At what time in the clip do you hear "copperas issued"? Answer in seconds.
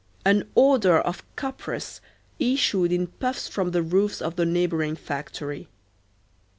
1.35-2.91